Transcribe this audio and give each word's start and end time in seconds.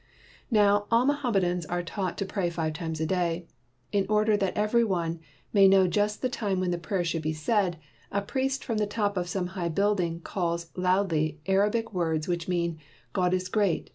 Now 0.49 0.87
all 0.89 1.05
Mohammedans 1.05 1.63
are 1.67 1.83
taught 1.83 2.17
to 2.17 2.25
pray 2.25 2.49
five 2.49 2.73
times 2.73 2.99
a 2.99 3.05
day. 3.05 3.45
In 3.91 4.07
order 4.09 4.35
that 4.35 4.57
every 4.57 4.83
one 4.83 5.19
may 5.53 5.67
know 5.67 5.85
just 5.85 6.23
the 6.23 6.27
time 6.27 6.59
when 6.59 6.71
the 6.71 6.79
prayers 6.79 7.09
should 7.09 7.23
he 7.23 7.33
said, 7.33 7.77
a 8.11 8.23
priest 8.23 8.63
from 8.65 8.79
the 8.79 8.87
top 8.87 9.15
of 9.15 9.29
some 9.29 9.49
high 9.53 9.69
building 9.69 10.19
calls 10.21 10.71
loudly 10.75 11.39
Arabic 11.45 11.93
words, 11.93 12.27
which 12.27 12.47
mean 12.47 12.79
"God 13.13 13.31
is 13.31 13.47
great. 13.47 13.89